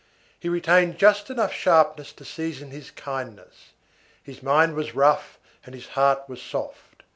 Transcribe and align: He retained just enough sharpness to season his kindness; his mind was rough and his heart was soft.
He 0.39 0.49
retained 0.49 0.97
just 0.97 1.29
enough 1.29 1.53
sharpness 1.53 2.11
to 2.13 2.25
season 2.25 2.71
his 2.71 2.89
kindness; 2.89 3.73
his 4.23 4.41
mind 4.41 4.73
was 4.73 4.95
rough 4.95 5.37
and 5.63 5.75
his 5.75 5.89
heart 5.89 6.23
was 6.27 6.41
soft. 6.41 7.03